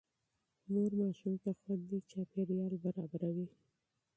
مور 0.71 0.91
ماشوم 0.99 1.33
ته 1.43 1.49
خوندي 1.59 1.97
چاپېريال 2.11 2.73
برابروي. 2.83 3.47